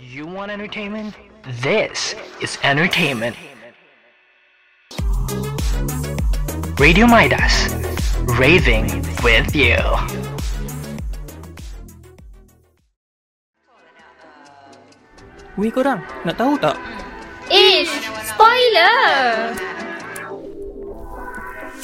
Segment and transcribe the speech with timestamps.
[0.00, 1.14] You want entertainment?
[1.60, 3.36] This is entertainment.
[6.80, 7.68] Radio Midas,
[8.40, 8.88] raving
[9.20, 9.76] with you.
[15.60, 16.80] Weh korang, nak tahu tak?
[17.52, 17.92] Ish,
[18.24, 19.52] spoiler!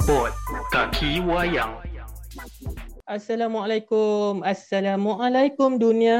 [0.09, 0.33] Bot
[0.73, 1.86] kaki wayang.
[3.07, 6.18] Assalamualaikum, Assalamualaikum dunia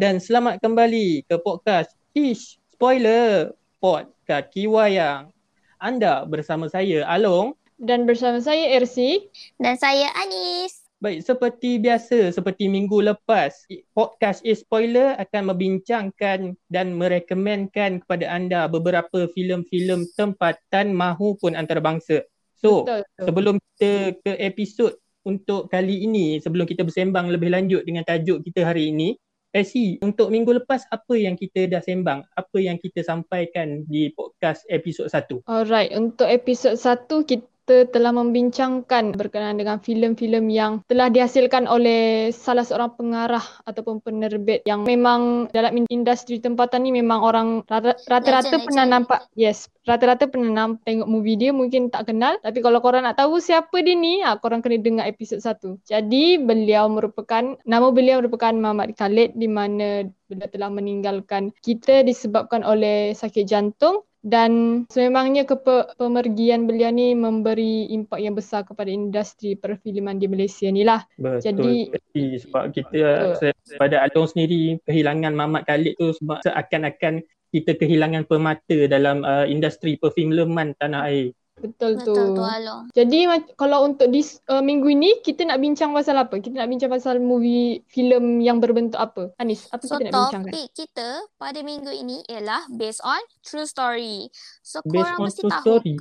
[0.00, 5.28] dan selamat kembali ke podcast Ish Spoiler Pod Kaki Wayang.
[5.76, 7.52] Anda bersama saya Along.
[7.76, 9.20] Dan bersama saya Ersi.
[9.60, 10.88] Dan saya Anis.
[10.96, 18.64] Baik, seperti biasa, seperti minggu lepas, podcast Ish Spoiler akan membincangkan dan merekomenkan kepada anda
[18.64, 22.24] beberapa filem-filem tempatan mahupun antarabangsa.
[22.56, 23.24] So, Betul, betul.
[23.28, 23.92] sebelum kita
[24.24, 29.16] ke episod untuk kali ini, sebelum kita bersembang lebih lanjut dengan tajuk kita hari ini,
[29.54, 32.26] Esi, untuk minggu lepas apa yang kita dah sembang?
[32.34, 35.46] Apa yang kita sampaikan di podcast episod 1?
[35.46, 42.62] Alright, untuk episod 1 kita telah membincangkan berkenaan dengan filem-filem yang telah dihasilkan oleh salah
[42.62, 48.60] seorang pengarah ataupun penerbit yang memang dalam in- industri tempatan ni memang orang rata- rata-rata
[48.60, 48.94] Legend, pernah legend.
[49.00, 52.36] nampak yes rata-rata pernah nampak tengok movie dia mungkin tak kenal.
[52.40, 56.24] Tapi kalau korang nak tahu siapa dia ni ah korang kena dengar episod 1 jadi
[56.40, 63.12] beliau merupakan nama beliau merupakan Muhammad Khalid di mana beliau telah meninggalkan kita disebabkan oleh
[63.12, 70.16] sakit jantung dan sememangnya kepe- pemergian beliau ni memberi impak yang besar kepada industri perfilman
[70.16, 71.04] di Malaysia ni lah.
[71.20, 71.44] Betul.
[71.44, 77.20] Jadi- sebab kita se- pada Along sendiri kehilangan Mamat Khalid tu sebab seakan-akan
[77.52, 81.36] kita kehilangan pemata dalam uh, industri perfilman tanah air.
[81.54, 82.12] Betul, tu.
[82.12, 82.82] Betul tu Along.
[82.90, 83.18] Jadi
[83.54, 86.42] kalau untuk di uh, minggu ini kita nak bincang pasal apa?
[86.42, 89.30] Kita nak bincang pasal movie filem yang berbentuk apa?
[89.38, 90.50] Anis, apa So kita nak bincangkan?
[90.50, 94.26] topik kita pada minggu ini ialah based on true story.
[94.66, 95.62] So Based korang on mesti true tahu.
[95.62, 95.94] story.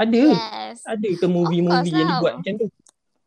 [0.00, 0.22] Ada?
[0.32, 0.80] Yes.
[0.88, 2.20] Ada ke movie-movie yang lah.
[2.20, 2.66] dibuat macam tu?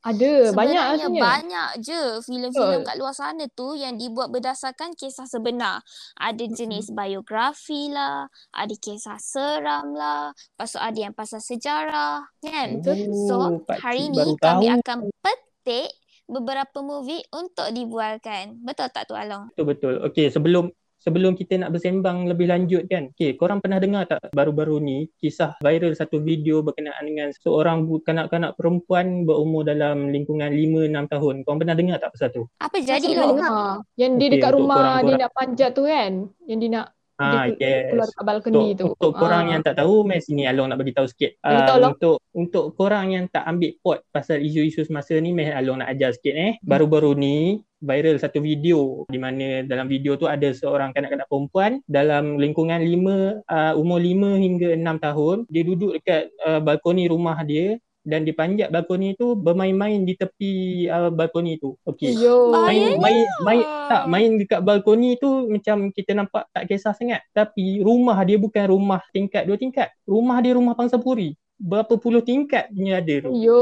[0.04, 5.80] Ada, banyak Sebenarnya banyak je filem-filem kat luar sana tu yang dibuat berdasarkan kisah sebenar.
[6.20, 12.84] Ada jenis biografi lah, ada kisah seram lah, lepas tu ada yang pasal sejarah, kan?
[13.16, 14.76] So, Oh, pakcik hari ni kami tahu.
[14.84, 15.90] akan petik
[16.28, 18.60] beberapa movie untuk dibualkan.
[18.60, 19.56] Betul tak tu Along?
[19.56, 19.94] Betul betul.
[20.04, 20.68] Okey, sebelum
[21.04, 23.12] sebelum kita nak bersembang lebih lanjut kan.
[23.12, 28.56] Okey, korang pernah dengar tak baru-baru ni kisah viral satu video berkenaan dengan seorang kanak-kanak
[28.56, 31.36] perempuan berumur dalam lingkungan 5 6 tahun.
[31.44, 32.44] Korang pernah dengar tak pasal tu?
[32.64, 33.84] Apa jadi dengar.
[34.00, 36.12] Yang dia Okey, dekat rumah dia korang-korang- nak panjat tu kan?
[36.48, 38.86] Yang dia nak Ah, dia ke- keluar dekat balkoni Untuk, tu.
[38.98, 39.52] untuk korang Ah.
[39.54, 41.38] yang tak tahu, mai sini Along nak bagi tahu sikit.
[41.78, 41.94] Long.
[41.94, 46.18] untuk untuk korang yang tak ambil pot pasal isu-isu semasa ni, mai Along nak ajar
[46.18, 46.52] sikit eh.
[46.60, 47.38] Baru-baru ni
[47.78, 53.44] viral satu video di mana dalam video tu ada seorang kanak-kanak perempuan dalam lingkungan 5
[53.46, 55.38] uh, umur 5 hingga 6 tahun.
[55.52, 60.86] Dia duduk dekat uh, balkoni rumah dia dan dia panjat balkoni tu bermain-main di tepi
[60.92, 61.80] uh, balkoni tu.
[61.88, 62.14] Okey.
[62.20, 62.52] Yo.
[62.52, 67.80] Main main main tak main dekat balkoni tu macam kita nampak tak kisah sangat tapi
[67.80, 73.00] rumah dia bukan rumah tingkat dua tingkat rumah dia rumah pangsapuri berapa puluh tingkat punya
[73.00, 73.62] ada tu Yo.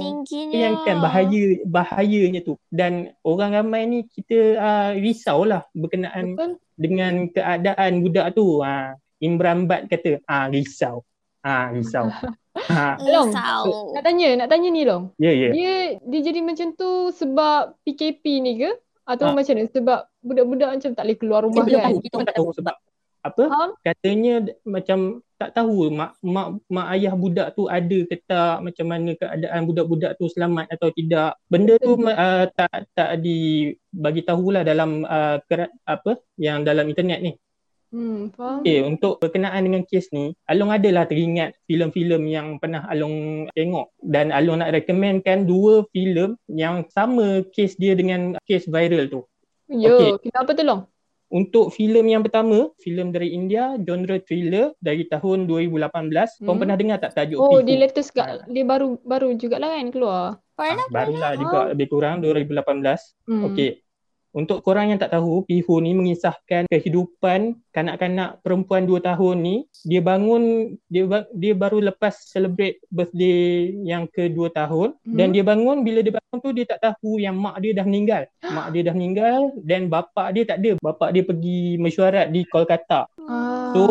[0.00, 0.54] Tingginya.
[0.54, 6.52] bayangkan bahaya bahayanya tu dan orang ramai ni kita uh, risaulah berkenaan Betul.
[6.78, 11.04] dengan keadaan budak tu ha Imran Bat kata ah risau
[11.44, 12.08] ah risau
[12.70, 13.30] ha Long.
[13.32, 13.92] Risau.
[13.92, 15.04] Nak tanya, nak tanya ni Long.
[15.18, 18.70] ya ya Dia dia jadi macam tu sebab PKP ni ke?
[19.04, 19.36] Atau Ah.
[19.36, 19.68] macam mana?
[19.68, 21.84] Sebab budak-budak macam tak boleh keluar rumah kita kan?
[21.92, 22.76] tahu kita tak tahu sebab
[23.24, 23.70] apa Faham?
[23.80, 24.34] katanya
[24.68, 29.64] macam tak tahu mak mak mak ayah budak tu ada ke tak macam mana keadaan
[29.64, 35.40] budak-budak tu selamat atau tidak benda tu uh, tak tak di bagi tahulah dalam uh,
[35.48, 37.32] kerat, apa yang dalam internet ni
[37.94, 38.66] Hmm, faham?
[38.66, 44.34] okey untuk berkenaan dengan kes ni Along adalah teringat filem-filem yang pernah Along tengok dan
[44.34, 49.22] Along nak recommendkan dua filem yang sama kes dia dengan kes viral tu
[49.70, 50.26] Yo, okey.
[50.26, 50.82] kenapa tu Long?
[51.34, 56.38] Untuk filem yang pertama, filem dari India, genre thriller dari tahun 2018.
[56.38, 56.46] Hmm.
[56.46, 60.24] Kau pernah dengar tak tajuk Oh, dia latest kat, dia baru baru jugalah kan keluar.
[60.54, 61.42] Pernah, Ah, barulah pernah.
[61.42, 63.18] juga lebih kurang 2018.
[63.26, 63.50] Hmm.
[63.50, 63.82] Okey.
[64.34, 69.56] Untuk korang yang tak tahu, Pihu ni mengisahkan kehidupan kanak-kanak perempuan 2 tahun ni.
[69.86, 74.98] Dia bangun, dia dia baru lepas celebrate birthday yang ke-2 tahun.
[75.06, 75.14] Hmm.
[75.14, 78.26] Dan dia bangun, bila dia bangun tu dia tak tahu yang mak dia dah meninggal.
[78.54, 80.74] Mak dia dah meninggal dan bapak dia tak ada.
[80.82, 83.06] Bapak dia pergi mesyuarat di Kolkata.
[83.30, 83.70] Ah.
[83.70, 83.82] So,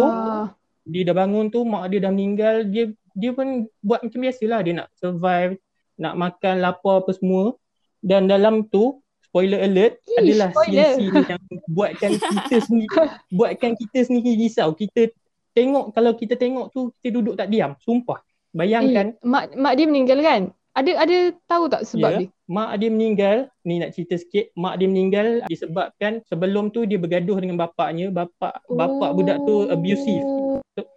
[0.83, 4.73] dia dah bangun tu mak dia dah meninggal dia dia pun buat macam biasalah dia
[4.83, 5.55] nak survive
[5.95, 7.55] nak makan lapar apa semua
[8.03, 9.02] dan dalam tu
[9.33, 10.93] spoiler alert Ih, adalah spoiler.
[10.93, 12.97] scene-scene yang buatkan kita sendiri
[13.33, 14.69] buatkan kita sendiri risau.
[14.71, 15.09] Kita
[15.51, 17.73] tengok kalau kita tengok tu kita duduk tak diam.
[17.79, 18.21] Sumpah.
[18.51, 20.41] Bayangkan Eh, mak mak dia meninggal kan?
[20.71, 22.17] Ada ada tahu tak sebab Ya.
[22.19, 22.29] dia?
[22.45, 27.37] mak dia meninggal, ni nak cerita sikit, mak dia meninggal disebabkan sebelum tu dia bergaduh
[27.37, 30.21] dengan bapaknya, bapak bapak budak tu abusive.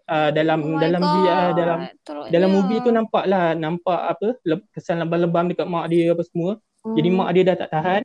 [0.06, 1.12] Uh, dalam Oh dalam God.
[1.18, 2.30] dia dalam Teruknya.
[2.30, 4.28] dalam movie tu nampak lah nampak apa
[4.70, 6.56] kesan lebam-lebam dekat mak dia apa semua.
[6.86, 7.16] Jadi Hmm.
[7.18, 8.02] mak dia dah tak tahan.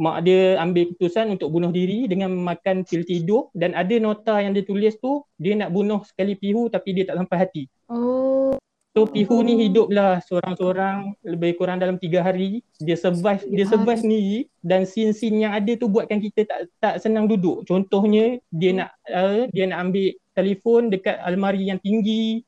[0.00, 4.56] Mak dia ambil keputusan untuk bunuh diri dengan makan pil tidur dan ada nota yang
[4.56, 7.62] dia tulis tu dia nak bunuh sekali pihu tapi dia tak sampai hati.
[7.92, 8.56] Oh.
[8.90, 12.66] So Pihu ni hiduplah seorang-seorang lebih kurang dalam tiga hari.
[12.82, 17.30] Dia survive, dia survive sendiri dan scene-scene yang ada tu buatkan kita tak tak senang
[17.30, 17.62] duduk.
[17.70, 22.42] Contohnya dia nak uh, dia nak ambil telefon dekat almari yang tinggi.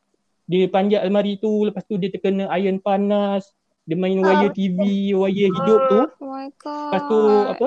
[0.51, 3.47] Dia panjat almari tu lepas tu dia terkena iron panas.
[3.83, 6.01] Dia main wire TV, wire hidup tu.
[6.23, 6.91] Oh my god.
[6.91, 7.21] Lepas tu
[7.51, 7.67] apa?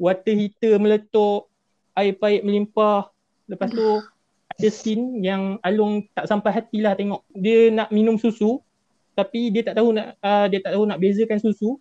[0.00, 1.52] Water heater meletup,
[1.92, 3.12] air paip melimpah.
[3.44, 3.86] Lepas tu
[4.56, 7.20] ada scene yang Along tak sampai hati lah tengok.
[7.36, 8.60] Dia nak minum susu
[9.12, 11.76] tapi dia tak tahu nak uh, dia tak tahu nak bezakan susu.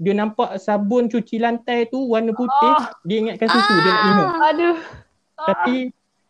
[0.00, 2.74] Dia nampak sabun cuci lantai tu warna putih,
[3.04, 4.28] dia ingatkan susu dia nak minum.
[4.48, 4.78] Aduh.
[5.36, 5.74] Tapi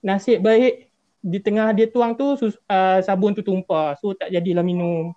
[0.02, 0.89] nasib baik
[1.20, 3.94] di tengah dia tuang tu sus, uh, sabun tu tumpah.
[4.00, 5.12] So tak jadilah minum.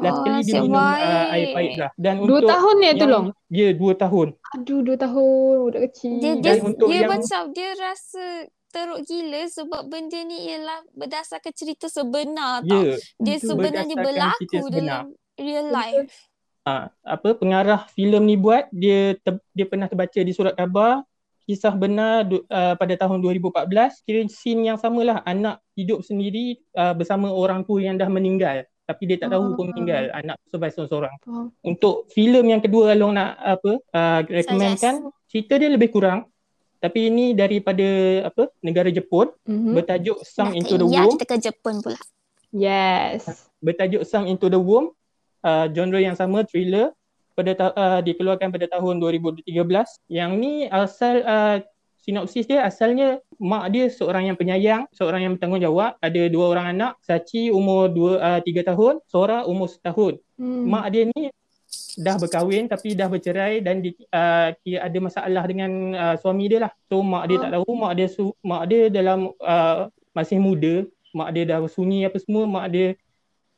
[0.00, 1.90] Last Oh, kali dia minum uh, air paip lah.
[1.98, 3.26] Dan Dua untuk tahun ni tu long.
[3.50, 4.26] Ya, dua tahun.
[4.56, 6.12] Aduh, dua tahun budak kecil.
[6.22, 8.24] Dia, dia, Dan untuk dia yang- macam dia rasa
[8.70, 12.86] teruk gila sebab benda ni ialah berdasarkan cerita sebenar tau.
[12.86, 12.94] Ya.
[13.18, 13.48] Dia Betul.
[13.50, 14.70] sebenarnya berlaku sebenar.
[14.70, 15.04] dalam
[15.34, 16.14] real life.
[16.62, 21.02] ha, apa pengarah filem ni buat dia ter, dia pernah terbaca di surat khabar
[21.50, 27.26] kisah benar uh, pada tahun 2014 kira scene yang samalah anak hidup sendiri uh, bersama
[27.26, 29.70] orang tua yang dah meninggal tapi dia tak tahu pun Ah.
[29.70, 31.46] meninggal anak survive seorang-seorang Faham.
[31.60, 34.94] untuk filem yang kedua Along nak apa uh, recommendkan
[35.26, 36.30] cerita dia lebih kurang
[36.78, 37.82] tapi ini daripada
[38.24, 39.74] apa negara Jepun Mhm.
[39.74, 41.98] bertajuk Sung Into the ya, Womb kita ke Jepun pula.
[42.50, 43.26] Yes.
[43.58, 44.94] bertajuk Sung Into the Womb
[45.40, 46.94] uh, genre yang sama thriller
[47.40, 49.48] pada ta- uh, dikeluarkan pada tahun 2013
[50.12, 51.56] yang ni asal uh,
[52.00, 56.92] sinopsis dia asalnya mak dia seorang yang penyayang seorang yang bertanggungjawab ada dua orang anak
[57.00, 60.72] Sachi umur 2 uh, 3 tahun Sora umur setahun Hmm.
[60.72, 61.28] mak dia ni
[62.00, 66.64] dah berkahwin tapi dah bercerai dan di, uh, kira ada masalah dengan uh, suami dia
[66.64, 66.72] lah.
[66.88, 71.28] So mak dia tak tahu, mak dia su, mak dia dalam uh, masih muda, mak
[71.34, 72.96] dia dah sunyi apa semua, mak dia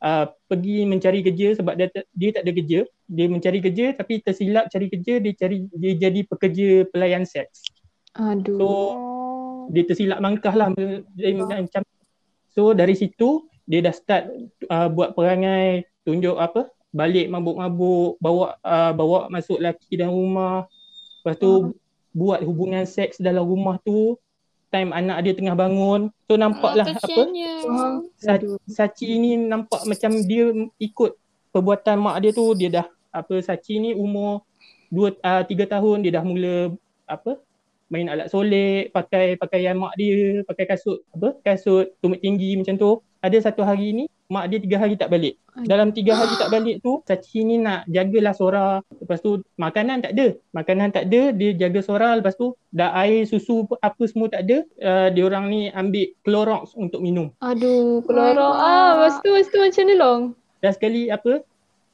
[0.03, 2.79] uh, pergi mencari kerja sebab dia, tak- dia tak ada kerja.
[3.07, 7.63] Dia mencari kerja tapi tersilap cari kerja, dia cari dia jadi pekerja pelayan seks.
[8.13, 8.59] Aduh.
[8.59, 8.67] So
[9.63, 9.71] Oh.
[9.71, 10.75] dia tersilap langkah lah
[11.15, 11.87] dia macam
[12.51, 14.27] so dari situ dia dah start
[14.67, 20.67] uh, buat perangai tunjuk apa balik mabuk-mabuk bawa uh, bawa masuk lelaki dalam rumah
[21.23, 21.71] lepas tu
[22.11, 24.19] buat hubungan seks dalam rumah tu
[24.73, 26.09] time anak dia tengah bangun.
[26.25, 27.21] So nampaklah Oh, apa
[28.33, 28.57] Aduh.
[28.65, 30.49] Sachi ni nampak macam dia
[30.81, 31.13] ikut
[31.53, 32.57] perbuatan mak dia tu.
[32.57, 34.41] Dia dah apa Sachi ni umur
[34.89, 35.97] 2 uh, 3 tahun.
[36.01, 36.73] Dia dah mula
[37.05, 37.37] apa
[37.93, 42.91] main alat solek pakai pakaian mak dia pakai kasut apa kasut tumit tinggi macam tu.
[43.21, 45.37] Ada satu hari ni mak dia tiga hari tak balik.
[45.53, 48.67] Dalam tiga hari tak balik tu Sachi ni nak jagalah Sora.
[48.97, 50.33] Lepas tu makanan tak ada.
[50.49, 52.17] Makanan tak ada dia jaga Sora.
[52.17, 56.73] Lepas tu dah air susu apa semua tak ada uh, dia orang ni ambil Clorox
[56.73, 57.29] untuk minum.
[57.37, 58.01] Aduh.
[58.01, 58.33] God.
[58.33, 60.21] Ah, lepas tu, lepas tu macam ni long.
[60.57, 61.45] dah sekali apa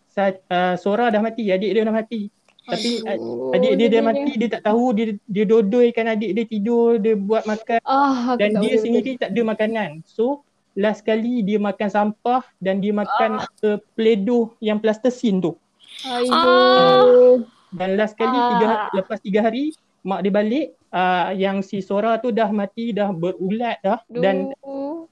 [0.07, 2.31] sa, uh, Sora dah mati adik dia dah mati.
[2.69, 6.45] Tapi Aduh, adik dia dah dia- mati dia tak tahu dia dia dodoikan adik dia
[6.45, 7.81] tidur dia buat makan.
[7.81, 10.05] Ah, dan dia sendiri tak ada makanan.
[10.05, 15.57] So last kali dia makan sampah dan dia makan uh, pledo yang plastisin tu
[15.99, 16.29] betul.
[16.29, 17.01] Ah.
[17.01, 17.35] Aduh.
[17.71, 18.47] dan last kali Ah.
[18.51, 23.09] tiga, lepas tiga hari mak dia balik uh, yang si Sora tu dah mati dah
[23.09, 25.05] berulat dah dan Aduh.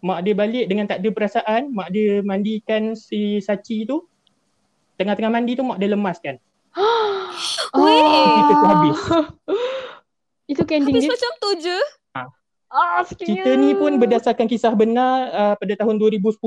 [0.00, 4.04] mak dia balik dengan tak ada perasaan mak dia mandikan si Sachi tu
[4.94, 6.36] tengah-tengah mandi tu mak dia lemaskan
[7.74, 8.98] cerita tu habis
[10.44, 11.12] Itu ending Habis dia?
[11.16, 11.78] macam tu je.
[12.74, 16.42] Ah, cerita ni pun berdasarkan kisah benar uh, pada tahun 2010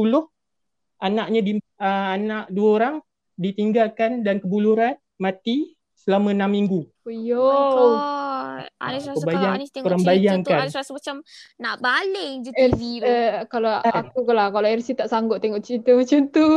[1.00, 2.96] anaknya di, uh, anak dua orang
[3.34, 7.40] ditinggalkan dan kebuluran mati selama enam minggu Oh, Oh yo.
[7.40, 8.68] god.
[8.78, 10.52] Anis rasa kau kalau bayang- Anis tengok cerita tu.
[10.52, 11.16] Anis rasa macam
[11.56, 13.08] nak baling je Eh, TV tu.
[13.08, 13.94] eh, kalau Kan?
[14.04, 16.48] aku kalau kalau RC tak sanggup tengok cerita macam tu.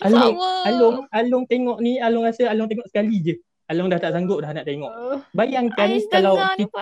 [0.00, 0.50] Along, Sama.
[0.64, 3.34] Along, Along tengok ni, Along rasa Along tengok sekali je.
[3.64, 4.92] Along dah tak sanggup dah nak tengok.
[4.92, 6.80] Uh, Bayangkan Anis kalau kita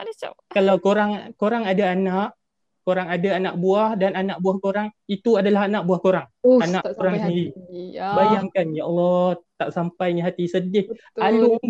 [0.50, 2.34] kalau korang korang ada anak,
[2.82, 6.26] korang ada anak buah dan anak buah korang itu adalah anak buah korang.
[6.42, 7.46] uh, Anak tak orang sampai sendiri.
[7.94, 9.22] Ya, Bayangkan ya Allah
[9.54, 10.90] tak sampainya hati sedih.
[10.90, 11.22] betul.
[11.22, 11.62] Alung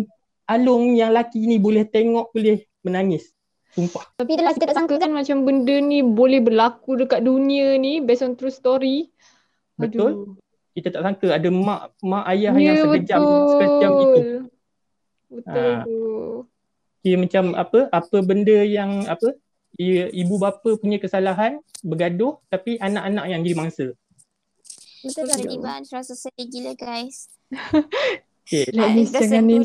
[0.43, 3.31] Alung yang laki ni boleh tengok boleh menangis.
[3.73, 4.05] Sumpah.
[4.17, 8.21] Tapi itulah kita tak sangka kan macam benda ni boleh berlaku dekat dunia ni based
[8.21, 9.09] on true story.
[9.77, 10.37] Betul.
[10.73, 13.49] Kita tak sangka ada mak mak ayah Ya, yang sekejam betul.
[13.49, 14.21] sekejam itu.
[15.33, 15.83] Betul Ha.
[15.83, 15.99] tu.
[17.03, 19.35] Kira macam apa apa benda yang apa
[19.75, 23.85] i- ibu bapa punya kesalahan bergaduh tapi anak-anak yang jadi mangsa.
[25.03, 25.91] Betul sedih banget.
[25.91, 27.27] Rasa sedih gila guys.
[28.43, 28.67] Okay.
[28.75, 29.55] Lagi Dah jangan ni.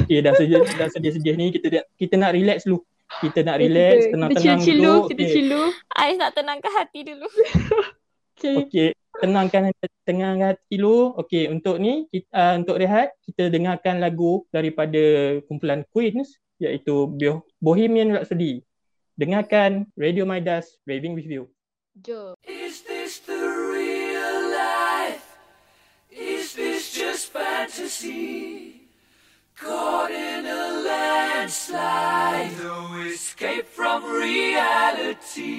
[0.00, 2.80] Okay dah sedih dah sedih-sedih ni kita kita nak relax dulu.
[3.20, 4.94] Kita nak relax, tenang-tenang Kita chill dulu.
[5.04, 5.68] Kita chill dulu.
[5.92, 7.28] Ais nak tenangkan hati dulu.
[8.38, 8.56] Okay.
[8.64, 8.88] Okey,
[9.20, 9.70] tenangkan
[10.06, 11.14] tenangkan hati dulu.
[11.18, 17.46] Okey, untuk ni kita, uh, untuk rehat kita dengarkan lagu daripada kumpulan Queens iaitu Bo-
[17.58, 18.62] Bohemian Rhapsody.
[19.18, 21.50] Dengarkan Radio Midas Raving with You.
[21.98, 22.38] Jom.
[22.46, 25.26] Is this the real life?
[26.14, 28.86] Is this just fantasy?
[29.58, 35.58] Caught in a landslide, no escape from reality.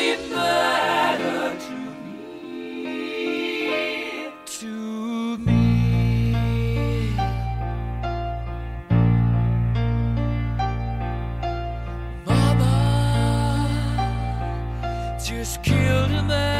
[15.51, 16.50] Mama just killed a man,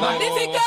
[0.00, 0.66] Magnifico!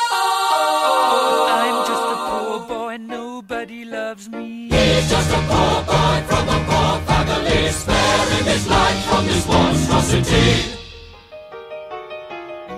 [1.61, 4.69] I'm just a poor boy, nobody loves me.
[4.69, 10.49] He's just a poor boy from a poor family, sparing his life from this monstrosity.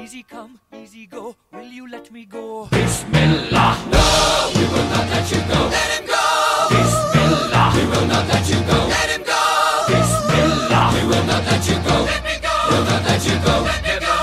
[0.04, 1.36] Easy come, easy go.
[1.54, 2.68] Will you let me go?
[2.72, 3.78] Bismillah.
[3.92, 5.60] No, we will not let you go.
[5.78, 6.24] Let him go.
[6.76, 7.72] Bismillah.
[7.76, 8.78] We will not let you go.
[8.96, 9.42] Let him go.
[9.88, 10.86] Bismillah.
[10.96, 11.96] We will not let you go.
[12.12, 12.54] Let me go.
[12.70, 13.56] We will not let you go.
[13.64, 13.91] Let me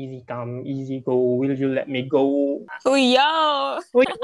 [0.00, 1.12] Easy come, easy go.
[1.36, 2.24] Will you let me go?
[2.88, 3.28] Oh ya.
[3.76, 4.16] Oh, ya.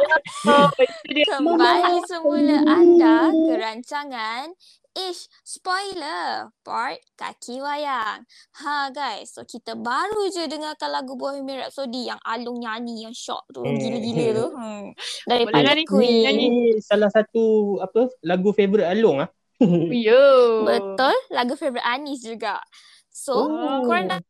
[1.37, 4.57] Kembali semula anda ke rancangan
[4.97, 8.25] Ish Spoiler Part Kaki Wayang.
[8.57, 13.45] Ha guys, so kita baru je dengarkan lagu Bohemian Rhapsody yang Alung nyanyi yang shock
[13.53, 13.77] tu, Hmm.
[13.77, 14.47] gila-gila tu.
[14.57, 14.85] Hmm.
[14.97, 16.21] Boleh Daripada nyanyi, Queen.
[16.25, 16.47] nyanyi.
[16.49, 17.45] Ini salah satu
[17.85, 19.31] apa lagu favorite Along ah.
[19.93, 20.25] Yo.
[20.65, 22.65] Betul, lagu favourite Anis juga.
[23.13, 23.85] So, Oh.
[23.85, 24.21] korang dah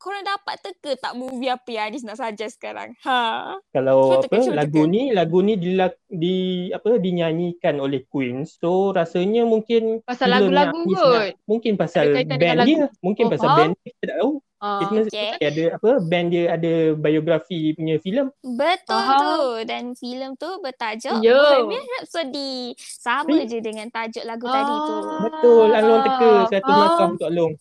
[0.00, 2.96] korang dapat teka tak movie apa yang Anis nak suggest sekarang?
[3.00, 3.54] Ha.
[3.70, 4.90] Kalau Cuba apa teka, lagu teka.
[4.90, 6.36] ni lagu ni dilak, di
[6.70, 8.42] apa dinyanyikan oleh Queen.
[8.42, 10.96] So rasanya mungkin Pasal lagu-lagu kot.
[10.96, 13.58] nak- Mungkin pasal band dia, mungkin Oh, pasal faham.
[13.60, 14.32] band dia kita tak tahu.
[14.58, 14.76] Ah.
[14.78, 15.30] Kita Okay.
[15.42, 18.28] ada apa band dia ada biografi punya filem.
[18.40, 19.16] Betul Faham.
[19.18, 19.36] tu.
[19.64, 21.32] Dan filem tu bertajuk Yo.
[21.32, 22.52] Bohemian Rhapsody.
[22.76, 23.46] Sama Hmm.
[23.46, 24.96] je dengan tajuk lagu tadi tu.
[25.22, 26.76] Betul, Along teka 100 Ah.
[26.78, 27.52] markah untuk Along.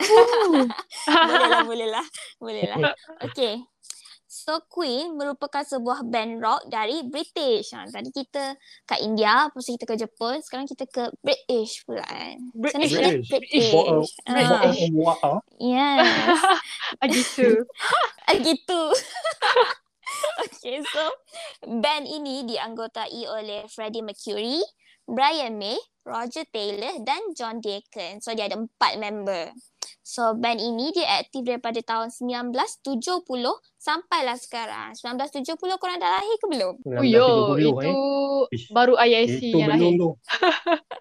[1.28, 2.06] boleh lah, boleh lah.
[2.40, 2.78] Boleh lah.
[3.22, 3.62] Okay.
[4.26, 7.70] So Queen merupakan sebuah band rock dari British.
[7.70, 12.36] Ha, tadi kita kat India, lepas kita ke Jepun, sekarang kita ke British pula kan.
[12.52, 12.92] British.
[12.98, 13.30] British.
[13.30, 13.70] British.
[13.70, 15.38] Wah, Ah, wah.
[15.56, 16.02] yes.
[17.00, 17.62] Ah, gitu.
[18.26, 18.82] Ah, gitu.
[20.44, 21.02] okay, so
[21.64, 24.60] band ini dianggotai oleh Freddie Mercury,
[25.06, 28.20] Brian May, Roger Taylor dan John Deacon.
[28.20, 29.54] So dia ada empat member.
[30.04, 33.24] So band ini dia aktif daripada tahun 1970
[33.74, 34.92] sampailah sekarang.
[34.92, 36.74] 1970 korang dah lahir ke belum?
[36.84, 37.56] Oh, yo.
[37.56, 37.96] 1930, Itu
[38.52, 38.62] eh.
[38.68, 39.96] Baru IIC Itu yang belum lahir.
[39.96, 40.10] tu.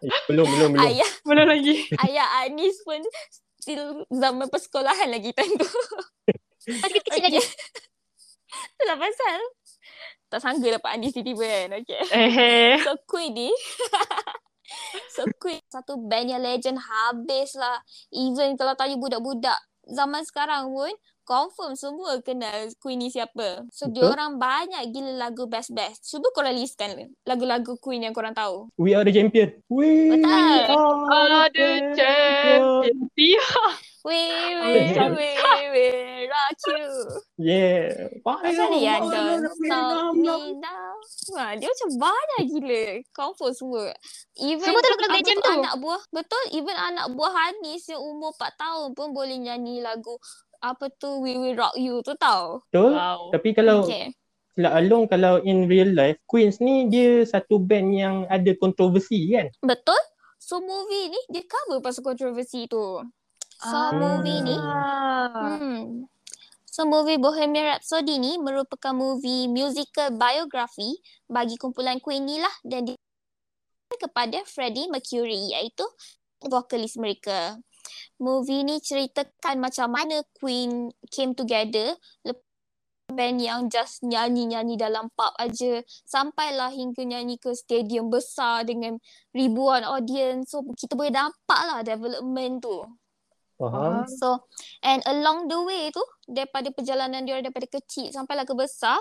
[0.03, 0.83] Eh, belum, belum, belum.
[0.87, 1.75] Ayah Belum lagi.
[1.99, 3.03] ayah Anis pun
[3.59, 5.67] still zaman persekolahan lagi time tu.
[6.63, 7.43] Masih kecil lagi.
[8.71, 9.39] Itulah pasal.
[10.27, 11.69] Tak sangka dapat Anis tiba-tiba kan.
[11.83, 12.01] Okay.
[12.07, 12.75] Eh.
[12.79, 13.49] So Queen ni
[15.13, 17.81] So Queen satu band yang legend habis lah
[18.13, 19.57] Even kalau tanya budak-budak
[19.89, 20.91] Zaman sekarang pun
[21.23, 23.95] Confirm semua kenal Queen ni siapa So Betul.
[23.95, 26.91] dia orang banyak gila lagu best-best Cuba korang listkan
[27.23, 29.55] lagu-lagu Queen yang korang tahu We are the champion.
[29.71, 30.27] We Betul.
[30.27, 32.61] are Ada champion.
[34.03, 35.31] We will, we
[35.71, 36.91] will rock you
[37.39, 38.11] Yeah.
[38.27, 40.91] Macam ni yang don't stop me now
[41.31, 42.83] Wah, dia macam banyak gila
[43.15, 43.95] Confirm semua
[44.35, 45.51] Even Semua tu lagu-lagu legend tu, tu.
[45.55, 50.19] Anak buah Betul Even anak buah Hanis Yang umur 4 tahun pun Boleh nyanyi lagu
[50.63, 52.95] Apa tu We Will Rock You tu tau Betul.
[52.95, 53.29] Wow.
[53.35, 54.15] Tapi kalau Okay
[54.53, 59.49] Along kalau in real life Queens ni dia satu band yang ada kontroversi kan.
[59.65, 59.97] Betul
[60.37, 63.01] So movie ni Dia cover pasal kontroversi tu
[63.57, 63.91] So Ah.
[63.97, 66.05] movie ni Hmm.
[66.73, 70.97] So movie Bohemian Rhapsody ni merupakan movie musical biografi
[71.29, 72.93] bagi kumpulan Queen ni lah dan di
[73.93, 75.85] kepada Freddie Mercury iaitu
[76.41, 77.61] vokalis mereka.
[78.23, 82.53] Movie ni ceritakan macam mana Queen came together lepas
[83.13, 88.97] band yang just nyanyi-nyanyi dalam pub aja sampailah hingga nyanyi ke stadium besar dengan
[89.35, 90.55] ribuan audience.
[90.55, 92.77] So kita boleh nampak lah development tu.
[93.61, 94.07] Faham?
[94.09, 94.49] So
[94.81, 98.97] and along the way tu daripada perjalanan dia daripada kecil sampailah ke besar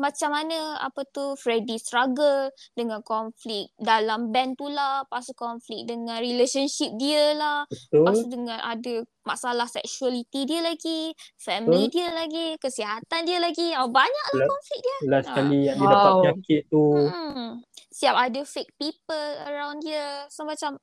[0.00, 5.84] macam mana apa tu Freddie struggle dengan konflik dalam band tu lah, lepas tu konflik
[5.84, 8.32] dengan relationship dia lah, lepas tu Betul.
[8.32, 13.76] dengan ada masalah sexuality dia lagi, family dia lagi, kesihatan dia lagi.
[13.76, 14.98] Oh, banyak lah La- konflik dia.
[15.06, 15.34] Last Ah.
[15.36, 16.16] kali yang dia dapat Wow.
[16.24, 16.84] penyakit tu.
[17.06, 17.50] Hmm.
[17.90, 20.24] Siap ada fake people around dia.
[20.32, 20.80] So macam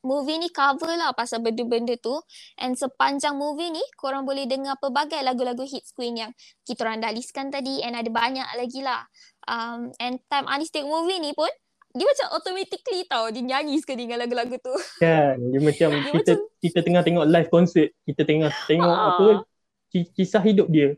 [0.00, 2.14] movie ni cover lah pasal benda-benda tu.
[2.56, 6.30] And sepanjang movie ni korang boleh dengar pelbagai lagu-lagu hits Queen yang
[6.62, 9.02] kita orang dah listkan tadi and ada banyak lagi lah.
[9.44, 11.48] Um, and time Anis tengok movie ni pun
[11.88, 14.74] dia macam automatically tau dia nyanyi sekali dengan lagu-lagu tu.
[15.00, 15.40] Kan.
[15.40, 17.88] Dia macam Dia kita kita tengah tengok live concert.
[18.04, 19.08] Kita tengah tengok Ah.
[19.16, 19.26] apa
[19.88, 20.94] ki- kisah hidup dia.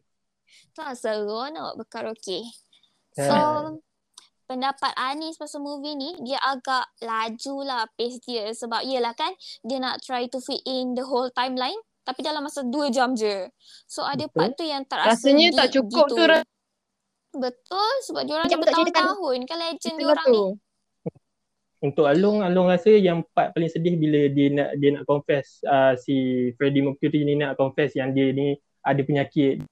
[0.75, 2.43] Tak seronok berkaraoke.
[3.15, 3.79] So Kan.
[4.51, 9.31] Pendapat Anis pasal movie ni dia agak laju lah pace dia sebab yelah kan
[9.63, 13.47] dia nak try to fit in the whole timeline tapi dalam masa 2 jam je.
[13.87, 14.35] So ada Betul.
[14.35, 16.17] part tu yang tak rasa Rasanya deep tak cukup gitu.
[16.19, 16.49] tu ra-
[17.31, 20.43] Betul sebab dia orang dah bertahun-tahun kan legend dia Itulah orang ni.
[21.81, 25.95] Untuk Along, Along rasa yang part paling sedih bila dia nak dia nak confess uh,
[25.95, 29.63] si Freddie Mercury ni nak confess yang dia ni ada penyakit.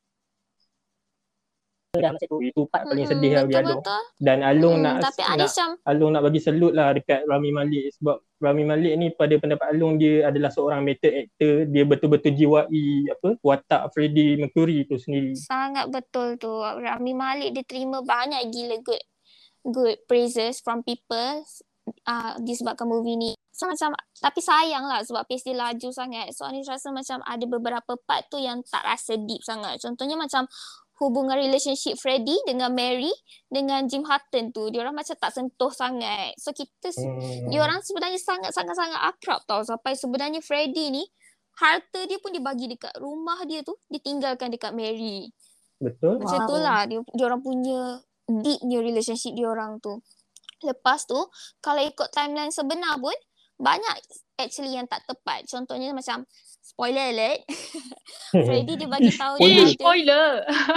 [1.96, 2.38] Dah macam tu.
[2.44, 4.02] Itu part paling sedih lah bagi betul.
[4.20, 5.48] Dan Along Hmm, nak tapi nak
[5.88, 9.96] Along nak bagi salute lah dekat Rami Malik sebab Rami Malik ni pada pendapat Along
[9.96, 15.88] dia adalah seorang method actor dia betul-betul jiwai apa watak Freddie Mercury tu sendiri sangat
[15.88, 16.60] betul tu.
[16.60, 19.02] Rami Malik dia terima banyak gila good
[19.64, 21.40] good praises from people
[22.04, 23.90] uh, disebabkan movie ni So macam
[24.22, 26.30] tapi sayang lah sebab pace dia laju sangat.
[26.30, 29.82] So Anis rasa macam ada beberapa part tu yang tak rasa deep sangat.
[29.82, 30.46] Contohnya macam
[30.98, 33.10] hubungan relationship Freddie dengan Mary
[33.46, 34.66] dengan Jim Hutton tu.
[34.70, 36.34] Dia orang macam tak sentuh sangat.
[36.38, 37.48] So kita Hmm.
[37.48, 41.02] dia orang sebenarnya sangat-sangat-sangat akrab tau sampai sebenarnya Freddie ni
[41.58, 45.30] harta dia pun dibagi dekat rumah dia tu ditinggalkan dekat Mary.
[45.78, 46.18] Betul.
[46.18, 46.48] Macam Wow.
[46.50, 50.02] tu lah dia, dia orang punya deep punya relationship dia orang tu.
[50.66, 51.18] Lepas tu
[51.62, 53.14] kalau ikut timeline sebenar pun
[53.58, 53.96] banyak
[54.36, 55.44] actually yang tak tepat.
[55.44, 56.22] Contohnya macam
[56.62, 57.42] spoiler alert.
[58.46, 60.28] Freddy dia bagi tahu dia Eh, spoiler.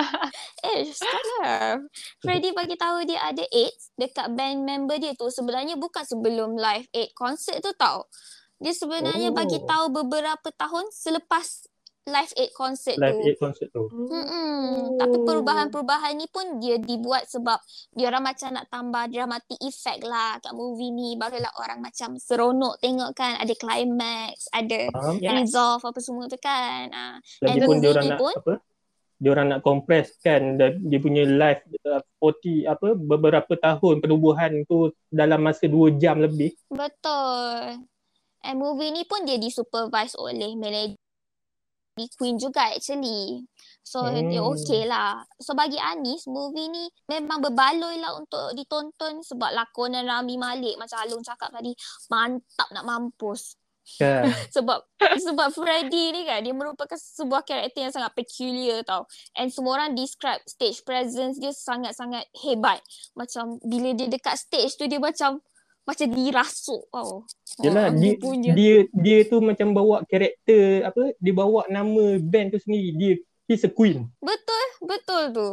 [0.68, 1.86] Eh, spoiler.
[2.20, 6.90] Freddy bagi tahu dia ada AIDS dekat band member dia tu sebenarnya bukan sebelum live
[6.92, 8.06] aid concert tu tau.
[8.62, 9.36] Dia sebenarnya Oh.
[9.36, 11.71] bagi tahu beberapa tahun selepas
[12.12, 13.26] live aid concert Live tu.
[13.26, 13.88] aid concert tu.
[13.88, 17.58] Hmm, tapi perubahan-perubahan ni pun dia dibuat sebab
[17.92, 21.16] dia orang macam nak tambah dramatic effect lah kat movie ni.
[21.16, 24.92] Barulah orang macam seronok tengok kan ada climax, ada?
[25.18, 25.48] Yes.
[25.48, 26.92] resolve apa semua tu kan.
[26.92, 28.56] Ah, Lagipun dia orang nak pun- apa?
[29.22, 34.90] Dia orang nak compress kan dia, punya live uh, 40 apa beberapa tahun penubuhan tu
[35.08, 36.58] dalam masa 2 jam lebih.
[36.68, 37.86] Betul.
[38.42, 40.58] And movie ni pun dia disupervise oleh
[41.92, 43.44] Melody Queen juga actually.
[43.84, 44.30] So Hmm.
[44.30, 45.26] dia okay lah.
[45.42, 51.02] So bagi Anis, movie ni memang berbaloi lah untuk ditonton sebab lakonan Rami Malik macam
[51.04, 51.76] Alung cakap tadi
[52.08, 53.58] mantap nak mampus.
[53.98, 54.30] Kan.
[54.56, 54.78] Sebab
[55.20, 59.10] sebab Freddy ni kan dia merupakan sebuah karakter yang sangat peculiar tau.
[59.34, 62.78] And semua orang describe stage presence dia sangat-sangat hebat.
[63.18, 65.42] Macam bila dia dekat stage tu dia macam
[65.82, 67.26] macam dirasuk tau.
[67.62, 68.52] Yalah Ah, dia, punya.
[68.56, 72.90] dia dia tu macam bawa karakter apa dia bawa nama band tu sendiri.
[72.96, 73.14] Dia
[73.52, 74.08] he's a queen.
[74.24, 75.50] Betul, betul tu.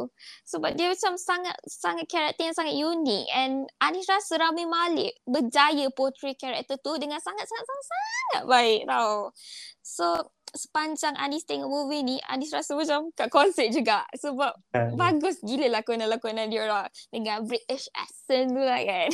[0.47, 5.91] Sebab dia macam sangat sangat karakter yang sangat unik and Anis rasa Rami Malik berjaya
[5.91, 9.35] portray karakter tu dengan sangat-sangat sangat baik tau.
[9.83, 14.95] So sepanjang Anis tengok movie ni, Anis rasa macam kat konsert juga sebab Kan.
[14.97, 19.09] bagus gila lakonan-lakonan dia orang dengan British accent tu lah kan.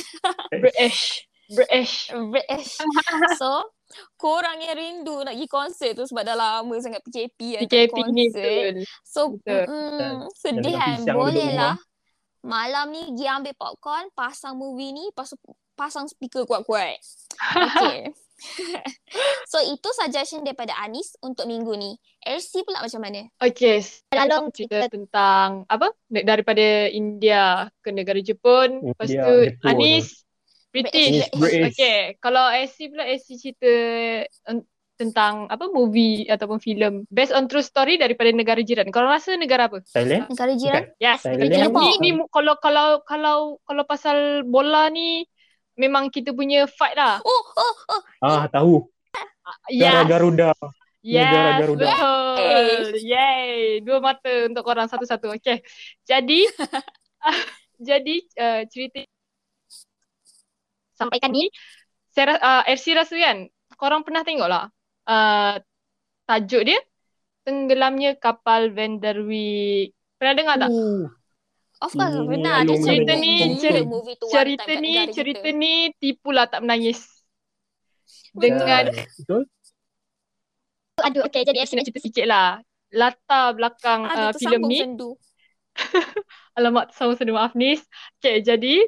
[0.62, 1.25] British.
[1.50, 2.10] British.
[2.10, 2.78] British.
[3.40, 3.70] so
[4.18, 8.24] korang yang rindu nak pergi konsert tu sebab dah lama sangat PKP kan PKP ni
[8.30, 8.74] betul.
[9.06, 9.64] So Betul.
[9.70, 10.98] mm, sedih kan.
[11.06, 11.76] Boleh lah.
[12.46, 15.38] Malam ni pergi ambil popcorn, pasang movie ni, lepas tu
[15.74, 16.98] pasang speaker kuat-kuat.
[17.42, 18.14] Okay.
[19.50, 21.98] so itu suggestion daripada Anis untuk minggu ni.
[22.22, 23.26] RC pula macam mana?
[23.42, 23.82] Okay,
[24.12, 29.66] Kalau cerita tentang apa daripada India ke negara Jepun, lepas India, tu Jepun.
[29.66, 30.25] Anis
[30.84, 31.16] British.
[31.32, 31.64] British.
[31.72, 33.72] Okay, kalau SC pula SC cerita
[34.50, 38.88] en- tentang apa movie ataupun filem based on true story daripada negara jiran.
[38.88, 39.84] Kau rasa negara apa?
[39.92, 40.24] Thailand?
[40.32, 40.84] Negara jiran?
[40.96, 41.52] Yes, Thailand.
[41.52, 42.00] ni, Singapore.
[42.00, 43.36] ni, kalau kalau kalau
[43.68, 45.28] kalau pasal bola ni
[45.76, 47.20] memang kita punya fight lah.
[47.20, 48.02] Oh, oh, oh.
[48.24, 48.88] Ah tahu.
[49.68, 50.08] Negara Yes.
[50.08, 50.50] Garuda.
[51.04, 51.84] Negara Yes, Garuda.
[51.86, 52.84] betul.
[53.04, 53.52] Yay,
[53.84, 55.28] dua mata untuk korang satu-satu.
[55.36, 55.60] Okay.
[56.02, 56.48] Jadi
[57.88, 59.04] jadi uh, cerita
[60.96, 61.52] sampaikan ni
[62.10, 64.72] saya uh, FC rasa kan korang pernah tengok lah
[65.06, 65.60] uh,
[66.26, 66.80] tajuk dia
[67.46, 69.94] tenggelamnya kapal Vanderwick.
[70.18, 70.70] Pernah dengar tak?
[70.74, 71.06] Uh,
[71.76, 72.64] Of course, benar.
[72.64, 73.34] Dia Alung cerita cerita ni,
[74.32, 75.60] Cerita kat ni cerita kita.
[75.60, 77.04] ni tipulah tak menangis.
[78.32, 79.44] Dengan betul?
[81.04, 82.48] Aduh, okay, jadi saya nak cerita sikit lah.
[82.96, 85.20] Latar belakang uh, Ada filem ni sendu.
[86.56, 87.84] Alamak, sama sendu maaf Nis.
[88.24, 88.80] Okay, jadi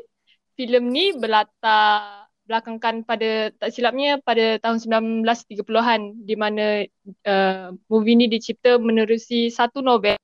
[0.59, 4.83] filem ni berlatar belakangkan pada tak silapnya pada tahun
[5.23, 6.83] 1930-an di mana
[7.29, 10.19] uh, movie ni dicipta menerusi satu novel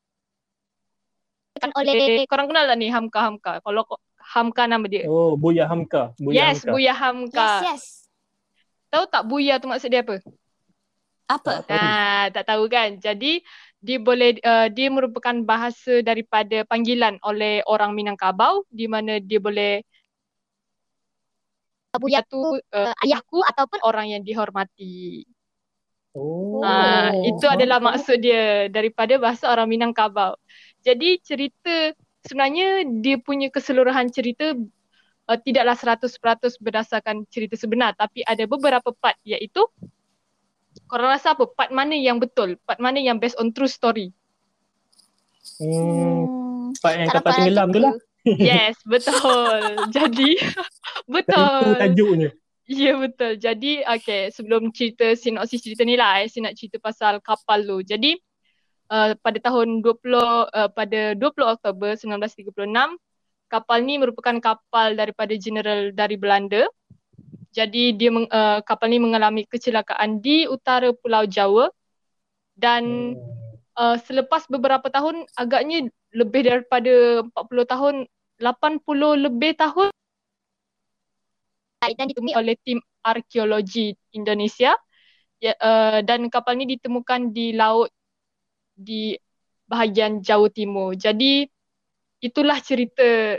[1.62, 3.52] oleh korang kenal tak ni Hamka Hamka?
[3.62, 3.86] Kalau
[4.18, 5.06] Hamka nama dia.
[5.06, 6.12] Oh, Buya Hamka.
[6.18, 6.72] Buya yes, Hamka.
[6.74, 7.38] Buya Hamka.
[7.38, 7.84] Yes, yes.
[8.90, 10.18] Tahu tak Buya tu maksud dia apa?
[11.30, 11.62] Apa?
[11.62, 11.78] Tak tahu.
[11.78, 12.88] Ah, tak tahu kan.
[13.00, 13.40] Jadi
[13.84, 19.84] dia boleh uh, dia merupakan bahasa daripada panggilan oleh orang Minangkabau di mana dia boleh
[21.98, 25.24] Buya satu uh, ayahku ataupun orang yang dihormati.
[26.14, 26.62] Oh.
[26.62, 30.38] Ah, itu adalah maksud dia daripada bahasa orang Minangkabau.
[30.86, 31.90] Jadi cerita
[32.22, 34.54] sebenarnya dia punya keseluruhan cerita
[35.26, 39.66] uh, tidaklah 100% berdasarkan cerita sebenar tapi ada beberapa part iaitu
[40.86, 41.50] korang rasa apa?
[41.50, 42.58] Part mana yang betul?
[42.62, 44.10] Part mana yang based on true story?
[45.60, 46.72] Hmm, Hmm.
[46.80, 47.92] part yang Tak kapal dapat tenggelam tu lah.
[48.24, 49.84] Yes, betul.
[49.92, 50.64] Jadi Itu
[51.14, 51.76] betul.
[51.76, 52.30] tajuknya.
[52.64, 53.36] Ya betul.
[53.36, 57.84] Jadi okay, sebelum cerita sinopsis cerita ni lah, eh, saya nak cerita pasal kapal tu.
[57.84, 58.16] Jadi
[58.88, 62.56] uh, pada tahun 20 uh, pada 20 Oktober 1936
[63.52, 66.64] kapal ni merupakan kapal daripada general dari Belanda
[67.54, 71.70] Jadi dia meng, uh, kapal ni mengalami kecelakaan di utara Pulau Jawa
[72.58, 73.14] dan
[73.78, 77.94] uh, selepas beberapa tahun agaknya lebih daripada 40 tahun
[78.38, 79.94] 80 lebih tahun
[81.84, 84.72] dan ditemui oleh tim arkeologi Indonesia
[85.36, 87.92] ya, uh, dan kapal ni ditemukan di laut
[88.72, 89.12] di
[89.68, 90.96] bahagian Jawa Timur.
[90.96, 91.44] Jadi
[92.24, 93.36] itulah cerita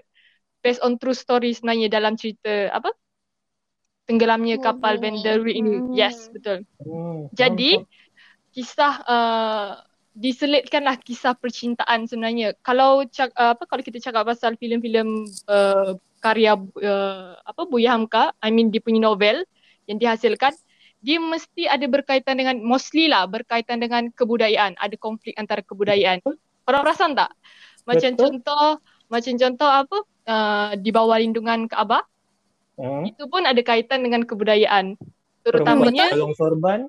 [0.62, 2.93] based on true story sebenarnya dalam cerita apa?
[4.05, 5.81] Tenggelamnya kapal Vanderwick ini.
[5.81, 5.93] Hmm.
[5.97, 6.62] Yes, betul.
[6.77, 7.25] Hmm.
[7.34, 7.81] Jadi
[8.53, 9.73] kisah uh,
[10.15, 12.56] diselitkanlah kisah percintaan sebenarnya.
[12.63, 18.32] Kalau cak, uh, apa kalau kita cakap pasal filem-filem uh, karya uh, apa Buya Hamka,
[18.39, 19.43] I mean dia punya novel
[19.86, 20.56] yang dihasilkan,
[21.04, 26.23] dia mesti ada berkaitan dengan mostly lah berkaitan dengan kebudayaan, ada konflik antara kebudayaan.
[26.65, 27.36] Korang perasan tak?
[27.86, 28.23] Macam Betul.
[28.41, 28.67] contoh
[29.06, 32.01] macam contoh apa uh, di bawah lindungan Kaabah
[32.75, 33.08] Hmm.
[33.08, 34.99] itu pun ada kaitan dengan kebudayaan.
[35.47, 36.80] Terutamanya Tolong sorban.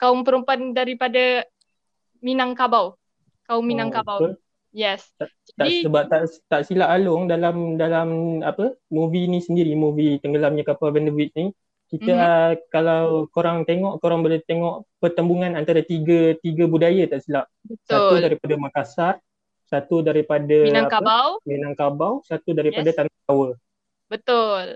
[0.00, 1.44] Kaum perempuan daripada
[2.18, 2.96] Minangkabau.
[3.44, 4.18] Kaum Minangkabau.
[4.18, 4.32] betul.
[4.70, 5.10] Yes.
[5.18, 8.08] Tak Jadi sebab tak tak silap Along dalam dalam
[8.40, 11.50] apa movie ni sendiri movie tenggelamnya kapal Vanderbilt ni
[11.90, 12.22] kita Mhm.
[12.22, 13.02] uh, kalau
[13.34, 17.50] korang tengok korang boleh tengok pertembungan antara tiga tiga budaya tak silap
[17.82, 18.22] satu betul.
[18.22, 19.14] daripada Makassar
[19.66, 22.94] satu daripada apa Minangkabau, Minangkabau satu daripada Yes.
[22.94, 23.48] Tanah Jawa
[24.06, 24.66] betul.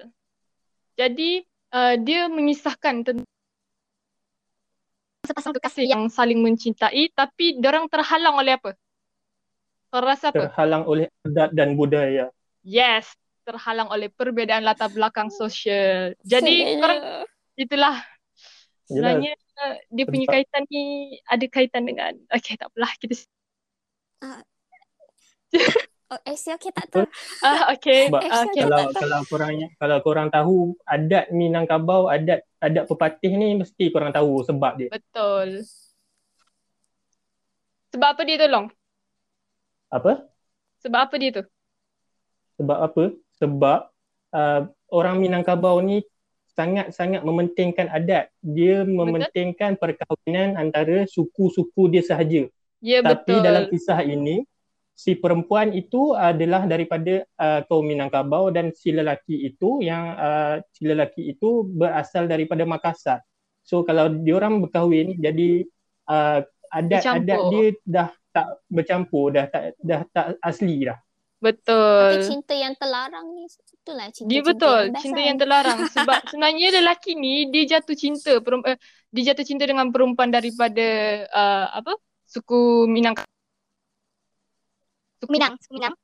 [0.98, 1.30] Jadi
[1.70, 3.33] uh, dia mengisahkan tentang
[5.24, 8.76] sepasang kekasih yang saling mencintai tapi orang terhalang oleh apa?
[9.88, 10.50] Kau rasa apa?
[10.50, 12.30] terhalang oleh adat dan budaya
[12.64, 13.12] Yes,
[13.44, 16.16] terhalang oleh perbezaan latar belakang sosial.
[16.24, 17.28] Jadi korang
[17.60, 18.00] itulah
[18.88, 23.14] sebenarnya uh, dia punya kaitan ni ada kaitan dengan okay tak apalah kita
[26.14, 27.02] Oh, Asia okay tak tu?
[27.42, 32.86] ah okay Sebab ah, okay kalau kalau korang kalau korang tahu adat Minangkabau adat adat
[32.86, 35.66] pepatih ni mesti korang tahu sebab dia betul.
[37.90, 38.70] Sebab apa dia tolong?
[39.90, 40.26] apa
[40.86, 41.42] Sebab apa dia tu?
[42.62, 43.04] Sebab apa?
[43.42, 43.80] Sebab
[44.34, 44.60] uh,
[44.94, 46.06] orang Minangkabau ni
[46.54, 48.30] sangat-sangat mementingkan adat.
[48.38, 52.46] Dia mementingkan perkahwinan antara suku-suku dia sahaja.
[52.84, 53.42] Ya Tapi betul.
[53.42, 54.44] dalam kisah ini,
[54.94, 60.86] si perempuan itu adalah daripada uh, kaum Minangkabau dan si lelaki itu yang uh, si
[60.86, 63.20] lelaki itu berasal daripada Makassar.
[63.66, 65.66] So kalau diorang berkahwin jadi
[66.06, 67.50] uh, adat-adat Bercampur.
[67.50, 70.98] dia dah tak bercampur, dah tak dah tak asli dah.
[71.44, 72.24] Tapi Betul.
[72.24, 73.44] cinta yang terlarang ni
[73.84, 78.64] itulah cinta Dia betul, cinta yang terlarang sebab sebenarnya lelaki ni dia jatuh cinta perum-
[78.64, 78.80] uh,
[79.12, 80.86] dia jatuh cinta dengan perempuan daripada
[81.28, 82.00] uh, apa?
[82.24, 83.33] suku Minang suku
[85.30, 85.94] Minang, Minang.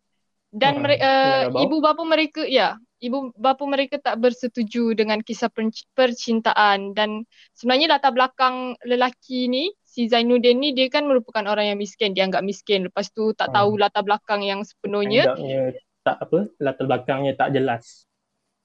[0.51, 5.49] dan Ha, mere- uh, ibu bapa mereka ya ibu bapa mereka tak bersetuju dengan kisah
[5.49, 11.73] per- percintaan dan sebenarnya latar belakang lelaki ni si Zainuddin ni dia kan merupakan orang
[11.73, 13.57] yang miskin dia anggap miskin lepas tu tak Hmm.
[13.57, 18.09] tahu latar belakang yang sepenuhnya Anggapnya tak apa, latar belakangnya tak jelas.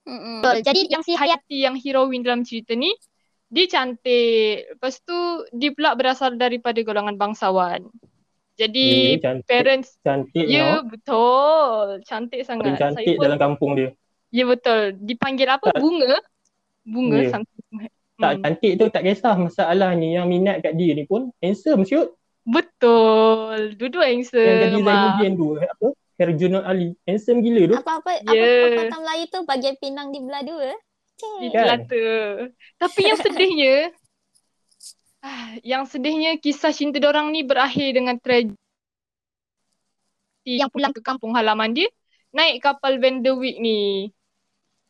[0.07, 0.39] Mm-mm.
[0.39, 0.63] Betul.
[0.63, 2.93] Jadi yang si Hayati yang heroin dalam cerita ni
[3.49, 4.71] dia cantik.
[4.77, 5.17] Lepas tu
[5.51, 7.87] dia pula berasal daripada golongan bangsawan.
[8.55, 10.87] Jadi Dia cantik, parents cantik ya no.
[10.87, 11.85] betul.
[12.01, 12.79] Cantik Paling sangat.
[12.79, 13.89] cantik Saya pun dalam kampung dia.
[14.29, 14.79] ya betul.
[14.97, 15.67] Dipanggil apa?
[15.69, 16.15] Tak- Bunga.
[16.81, 17.29] Bunga Ya.
[17.29, 17.63] something.
[18.15, 18.41] Tak Hmm.
[18.41, 19.35] cantik tu tak kisah.
[19.35, 22.15] Masalahnya yang minat kat dia ni pun handsome shoot.
[22.45, 23.75] Betul.
[23.75, 24.39] Dua-dua handsome.
[24.39, 24.81] Yang jadi.
[24.81, 25.87] Zainuddin tu apa?
[26.15, 26.87] Herjunot Ali.
[27.03, 27.75] Handsome gila tu.
[27.75, 28.39] Apa-apa Ya.
[28.39, 30.71] apa pepatah Melayu tu bagian pinang di belah dua.
[31.13, 31.27] Cik.
[31.27, 31.43] Kan?
[31.45, 32.03] Itulah tu.
[32.77, 33.75] Tapi yang sedihnya
[35.65, 38.53] yang sedihnya kisah cinta dorang ni berakhir dengan tragedi
[40.45, 41.89] yang pulang ke kampung halaman dia
[42.35, 44.11] naik kapal Vanderwick ni.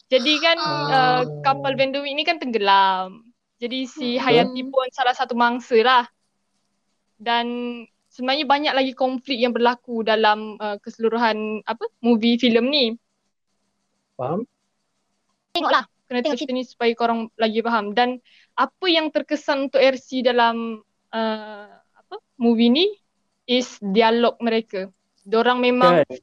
[0.10, 0.89] Jadi kan Oh.
[0.89, 3.21] uh, kapal Vanderwick ni kan tenggelam.
[3.62, 4.24] Jadi si Hmm.
[4.26, 6.04] Hayati pun salah satu mangsa lah.
[7.15, 7.45] Dan
[8.12, 12.86] sebenarnya banyak lagi konflik yang berlaku dalam uh, keseluruhan apa movie filem ni.
[14.19, 14.43] Faham?
[15.56, 18.19] Tengoklah kena Tengok cerita ni supaya korang lagi faham dan
[18.56, 20.80] apa yang terkesan untuk RC dalam
[21.12, 22.88] uh, apa movie ni
[23.46, 24.88] is dialog mereka.
[25.22, 26.20] Dorang memang Kan?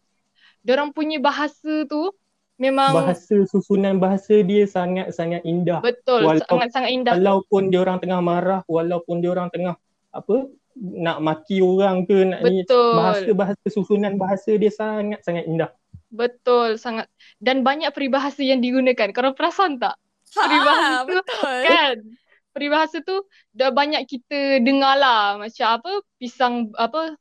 [0.61, 2.11] dorang punya bahasa tu
[2.55, 5.83] memang Bahasa susunan bahasa dia sangat-sangat indah.
[5.83, 7.13] betul walaupun- sangat-sangat indah.
[7.15, 9.75] Walaupun dia orang tengah marah, walaupun dia orang tengah
[10.09, 12.97] apa nak maki orang ke nak ni Betul.
[12.97, 15.69] bahasa-bahasa susunan bahasa dia sangat-sangat indah.
[16.09, 19.11] Betul sangat dan banyak peribahasa yang digunakan.
[19.11, 19.97] Korang perasan tak?
[20.33, 21.57] Ha, Peribahasa tu betul.
[21.67, 21.97] Kan?
[22.53, 23.25] Peribahasa tu
[23.57, 27.17] dah banyak kita dengar lah macam apa pisang apa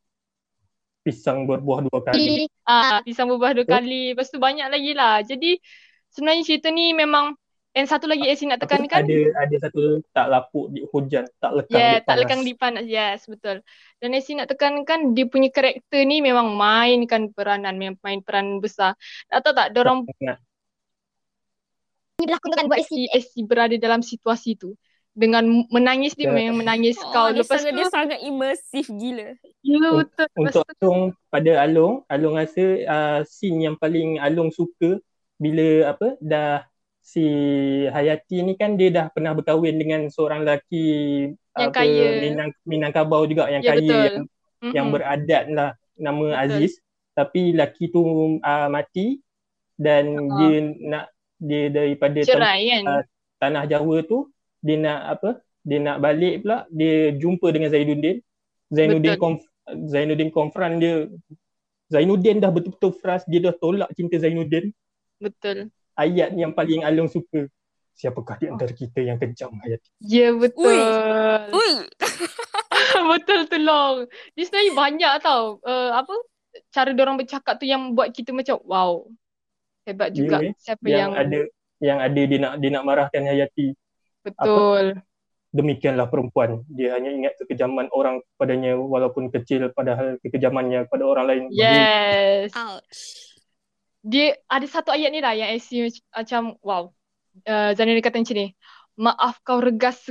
[1.02, 2.46] Pisang berbuah dua kali.
[2.62, 4.14] Ah, pisang berbuah dua kali.
[4.14, 5.26] Lepas tu banyak lagi lah.
[5.26, 5.58] Jadi
[6.14, 7.34] sebenarnya cerita ni memang
[7.72, 9.08] And satu lagi Esi nak tekankan.
[9.08, 12.84] ada ada satu tak lapuk di hujan, tak lekang Yeah, di tak lekang di panas.
[12.84, 13.64] Yes, betul.
[14.04, 19.00] Dan Esi nak tekankan dia punya karakter ni memang mainkan peranan, memang main peran besar.
[19.32, 20.38] Tak tahu tak, Sangat.
[22.20, 24.76] Ini berlakonkan buat Esi, Esi berada dalam situasi tu.
[25.12, 26.34] Dengan menangis dia Ya.
[26.34, 27.28] memang menangis Oh, kau.
[27.30, 29.28] dia Lepas sangat, tu, dia sangat imersif gila.
[29.62, 30.26] ya betul.
[30.26, 35.04] Lepas Untuk tu, Along pada Along, Along rasa uh, scene yang paling Along suka
[35.36, 36.64] bila apa dah
[37.02, 37.26] si
[37.88, 40.86] Hayati ni kan dia dah pernah berkahwin dengan seorang lelaki
[41.52, 42.08] Yang apa kaya.
[42.22, 44.00] Minang Minangkabau juga yang Ya, kaya betul.
[44.00, 44.26] yang
[44.72, 44.94] yang Mhm.
[44.94, 46.42] beradat lah nama Betul.
[46.56, 46.74] Aziz
[47.12, 48.00] tapi lelaki tu
[48.40, 49.20] uh, mati
[49.76, 50.38] dan Ha.
[50.40, 52.84] dia nak dia daripada tem- cerai kan.
[52.88, 53.04] ah,
[53.38, 54.30] tanah Jawa tu
[54.62, 55.30] dia nak apa
[55.62, 58.18] dia nak balik pula dia jumpa dengan Zainuddin
[58.72, 59.22] Zainuddin Betul.
[59.22, 59.42] konf,
[59.90, 61.06] Zainuddin confront dia
[61.92, 64.74] Zainuddin dah betul-betul frust dia dah tolak cinta Zainuddin
[65.22, 65.70] Betul.
[65.98, 67.46] ayat yang paling Along suka
[67.94, 70.74] siapakah di antara kita yang kejam Hayati Ya betul.
[71.54, 71.72] Ui.
[73.12, 74.08] betul tu long.
[74.34, 75.62] Dia sebenarnya banyak tau.
[75.62, 76.16] Uh, apa?
[76.72, 79.06] Cara orang bercakap tu yang buat kita macam wow.
[79.86, 80.54] Hebat juga eh.
[80.62, 81.40] siapa yang, yang, ada
[81.82, 83.74] yang ada dia nak dia nak marahkan Hayati
[84.22, 85.02] betul.
[85.52, 91.44] demikianlah perempuan dia hanya ingat kekejaman orang padanya walaupun kecil padahal kekejamannya pada orang lain
[91.52, 92.56] Yes.
[92.56, 93.32] Ouch.
[94.02, 96.90] Dia ada satu ayat ni lah yang AC macam wow.
[97.46, 98.48] Uh, Zainal dia kata macam ni.
[98.98, 100.10] Maaf kau regas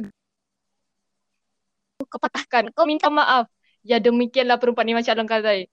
[2.07, 2.71] kau patahkan.
[2.71, 3.51] Kau minta maaf.
[3.83, 5.65] Ya demikianlah perempuan ni macam Along kata tadi.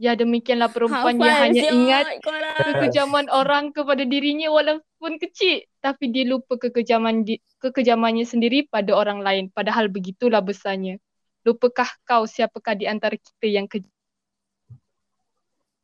[0.00, 2.56] Ya demikianlah perempuan yang hanya siap, ingat korang.
[2.72, 5.60] kekejaman orang kepada dirinya walaupun kecil.
[5.84, 9.52] Tapi dia lupa kekejaman di, kekejamannya sendiri pada orang lain.
[9.52, 10.96] Padahal begitulah besarnya.
[11.44, 13.92] Lupakah kau siapakah di antara kita yang kejam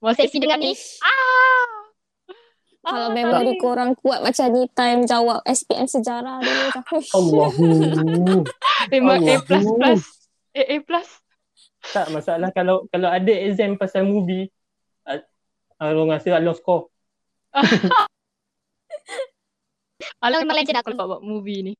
[0.01, 0.73] Masa Sesi dengan ni.
[1.05, 1.67] ah!
[2.87, 3.61] Kalau Ah, memori tadi.
[3.61, 6.67] korang kuat macam ni time jawab SPM sejarah dulu.
[7.19, 7.65] Allahu.
[8.95, 10.03] Memang A plus plus.
[10.55, 11.09] A A plus
[11.95, 14.51] tak masalah kalau kalau ada exam pasal movie
[15.77, 16.89] Along rasa Along score
[20.25, 21.11] Alah memang legend kalau aku.
[21.11, 21.75] buat movie ni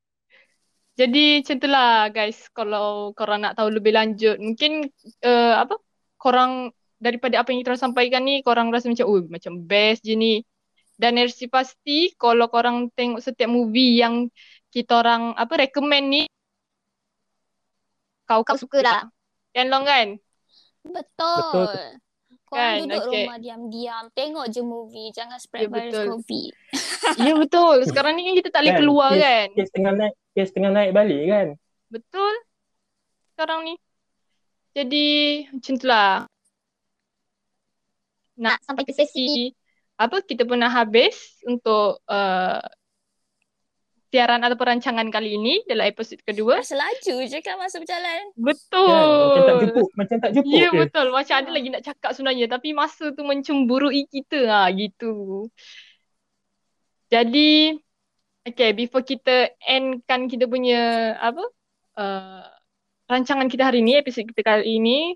[0.97, 4.89] jadi macam tu lah guys kalau korang nak tahu lebih lanjut mungkin
[5.21, 5.77] uh, apa
[6.17, 10.41] korang daripada apa yang kita sampaikan ni korang rasa macam oh macam best je ni
[10.97, 14.33] dan RC pasti kalau korang tengok setiap movie yang
[14.73, 16.23] kita orang apa recommend ni
[18.27, 19.01] kau Kau suka lah.
[19.57, 20.21] Kan long kan
[20.87, 21.67] Betul.
[21.67, 21.99] Betul.
[22.47, 23.25] Korang Kan, duduk okay.
[23.27, 24.05] rumah diam-diam.
[24.15, 25.11] Tengok je movie.
[25.11, 26.07] Jangan spread Ya, virus betul.
[26.15, 26.51] COVID.
[27.27, 30.15] ya betul sekarang ni kan kita tak boleh Kan, keluar kes- kan kes tengah naik
[30.35, 31.47] kes tengah naik balik kan
[31.87, 32.35] Betul.
[33.35, 33.75] Sekarang ni.
[34.75, 35.07] Jadi
[35.55, 36.15] macam tu lah.
[38.37, 39.45] Nak sampai ke sesi Si,
[39.97, 42.61] apa kita pernah habis untuk uh,
[44.17, 46.65] siaran atau perancangan kali ini dalam episod kedua.
[46.65, 48.33] Rasa laju je kan masa berjalan.
[48.33, 48.89] Betul.
[48.89, 51.07] kan macam tak cukup macam tak cukup Ya ke betul.
[51.13, 55.45] Macam ada lagi nak cakap sebenarnya tapi masa tu mencemburui kita ha gitu.
[57.13, 57.77] Jadi
[58.49, 61.45] okay before kita endkan kita punya apa
[62.01, 62.49] uh,
[63.13, 65.13] rancangan kita hari ni episod kita kali ini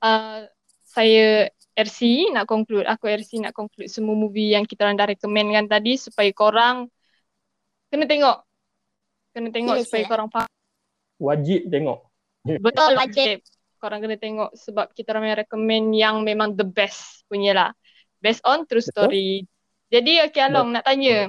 [0.00, 0.48] uh,
[0.88, 5.68] saya RC nak conclude aku RC nak conclude semua movie yang kita orang dah recommendkan
[5.68, 6.88] tadi supaya korang
[7.90, 8.36] kena tengok
[9.30, 10.50] kena tengok Sila, supaya korang faham
[11.18, 11.98] wajib tengok
[12.40, 13.44] Betul wajib.
[13.76, 17.70] Korang kena tengok sebab kita orang yang recommend yang memang the best punya lah.
[18.16, 18.92] Based on true Betul.
[19.12, 19.44] story.
[19.92, 21.28] Jadi okay Along nak tanya.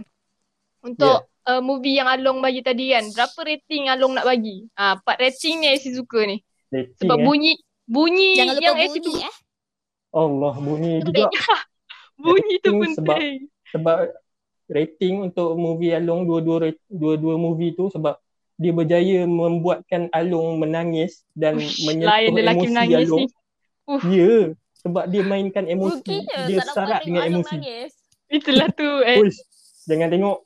[0.79, 4.63] Untuk uh, movie yang Along bagi tadi kan, berapa rating Along nak bagi?
[4.71, 6.39] Ah, part rating ni Aisy suka ni.
[6.71, 7.23] Rating, Sebab eh.
[7.27, 7.53] bunyi
[7.83, 9.35] bunyi Jangan lupa yang Aisy tu eh.
[10.11, 11.23] Allah bunyi juga
[12.23, 13.37] bunyi tu Rating sebab- penting.
[13.67, 13.95] sebab
[14.71, 18.15] rating untuk movie Along dua-dua dua-dua movie tu sebab
[18.55, 23.19] dia berjaya membuatkan Along menangis dan Uish, menyentuh lain lelaki emosi menangis Along.
[23.19, 23.25] ni.
[24.07, 24.33] Ya,
[24.79, 25.99] sebab dia mainkan emosi.
[25.99, 27.55] Ruginya dia tengok dengan Along emosi.
[27.59, 27.91] nangis.
[28.31, 29.19] Itulah tu eh.
[29.19, 29.39] Uish,
[29.85, 30.37] jangan tengok.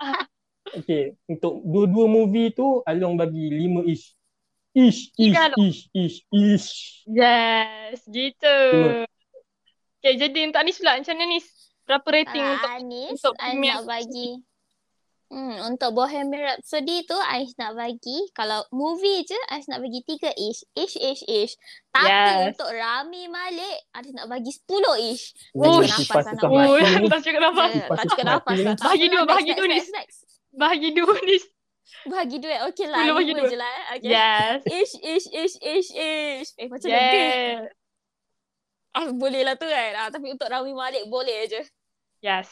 [0.72, 4.16] Okay, untuk dua-dua movie tu Along bagi lima ish.
[4.72, 6.68] Ish, ish, ish, ish, ish.
[7.04, 8.56] Yes, gitu.
[10.00, 11.61] Okay, jadi untuk Anis pula macam mana Nis?
[11.82, 14.30] Berapa rating Kalau untuk Anis, untuk Premier nak bagi
[15.32, 20.28] Hmm, untuk Bohemian Rhapsody tu Ais nak bagi kalau movie je Ais nak bagi 3
[20.28, 20.60] ish.
[20.76, 21.56] Ish ish ish.
[21.88, 22.52] Tapi Yes.
[22.52, 24.68] untuk Rami Malik Ais nak bagi 10
[25.08, 25.32] ish.
[25.56, 27.08] Uish, nafas kipas lah Oh, ni.
[27.08, 27.64] tak cakap apa.
[27.66, 29.88] Eh, tak cukup nafas Bahagi dua, bahagi dua, next.
[30.52, 31.44] Bagi dua Nis.
[32.02, 32.60] Bagi duit.
[32.68, 32.98] Okey lah.
[33.08, 33.48] Bagi lima dua.
[33.48, 33.70] je lah.
[33.70, 33.84] eh.
[33.94, 34.10] Okay.
[34.10, 34.58] Yes.
[34.66, 36.50] Ish, ish, ish, ish, ish.
[36.56, 37.72] Eh, macam lebih.
[38.92, 39.08] Yes.
[39.08, 39.92] Ah, boleh lah tu kan.
[39.96, 41.64] Ah, tapi untuk Rami Malik boleh je.
[42.20, 42.48] Yes.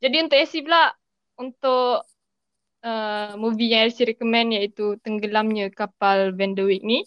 [0.00, 0.92] Jadi untuk AC pula,
[1.36, 2.04] untuk
[2.80, 7.04] uh, movie yang Elsie recommend iaitu Tenggelamnya Kapal Van der Wijk ni.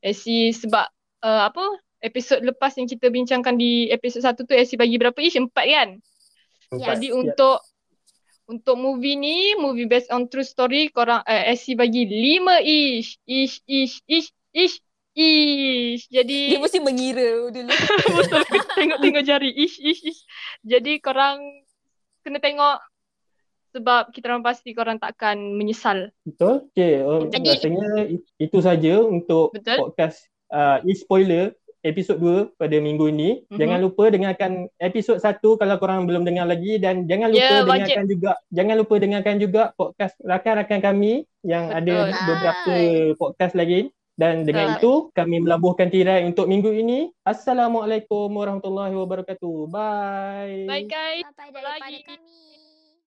[0.00, 0.86] Elsie sebab
[1.26, 1.64] uh, apa
[2.00, 5.36] episod lepas yang kita bincangkan di episod satu tu Elsie bagi berapa ish?
[5.38, 5.88] Empat kan?
[6.78, 6.94] Ya.
[6.94, 7.62] Jadi untuk
[8.46, 13.18] untuk movie ni, movie based on true story, korang uh, SC bagi lima ish.
[13.26, 14.78] Ish, ish, ish, ish,
[15.16, 16.06] ish.
[16.12, 17.72] Jadi Dia mesti mengira dulu.
[18.20, 18.42] betul
[18.76, 19.50] tengok-tengok jari.
[19.50, 20.20] Ish, ish, ish.
[20.62, 21.40] Jadi korang
[22.20, 22.78] kena tengok
[23.72, 26.12] sebab kita orang pasti korang takkan menyesal.
[26.24, 26.68] Betul?
[26.72, 27.88] Okay, um, Jadi- rasanya
[28.40, 29.76] itu saja untuk Betul.
[29.80, 31.52] podcast uh, e-spoiler
[31.86, 33.46] episod 2 pada minggu ini.
[33.46, 33.58] Mhm.
[33.62, 37.62] Jangan lupa dengarkan episod 1 kalau korang belum dengar lagi dan jangan lupa wajib.
[37.68, 41.12] dengarkan juga jangan lupa dengarkan juga podcast rakan-rakan kami
[41.46, 41.78] yang Betul.
[41.78, 41.94] ada
[42.26, 42.74] beberapa
[43.14, 43.94] podcast lagi.
[44.16, 47.12] Dan dengan itu kami melabuhkan tirai untuk minggu ini.
[47.20, 49.68] Assalamualaikum warahmatullahi wabarakatuh.
[49.68, 50.64] Bye.
[50.64, 51.28] Bye guys.
[51.36, 52.55] Sampai Jumpa daripada kami.